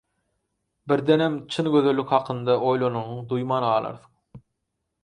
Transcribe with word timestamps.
Birdenem 0.91 1.35
çyn 1.57 1.69
gözellik 1.75 2.15
hakynda 2.17 2.57
oýlananyňy 2.71 3.23
duýman 3.35 3.71
galarsyň. 3.71 4.43